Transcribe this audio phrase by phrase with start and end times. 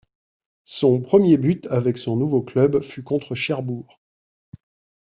[0.65, 3.99] Son premier but avec son nouveau club fut contre Cherbourg.